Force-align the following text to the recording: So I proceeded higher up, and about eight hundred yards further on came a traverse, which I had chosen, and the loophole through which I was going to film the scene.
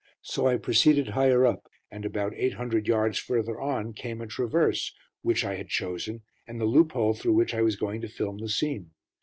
So 0.23 0.47
I 0.47 0.57
proceeded 0.57 1.09
higher 1.09 1.45
up, 1.45 1.67
and 1.91 2.05
about 2.05 2.33
eight 2.35 2.55
hundred 2.55 2.87
yards 2.87 3.19
further 3.19 3.61
on 3.61 3.93
came 3.93 4.19
a 4.19 4.25
traverse, 4.25 4.91
which 5.21 5.45
I 5.45 5.53
had 5.57 5.67
chosen, 5.67 6.23
and 6.47 6.59
the 6.59 6.65
loophole 6.65 7.13
through 7.13 7.33
which 7.33 7.53
I 7.53 7.61
was 7.61 7.75
going 7.75 8.01
to 8.01 8.07
film 8.09 8.39
the 8.39 8.49
scene. 8.49 8.93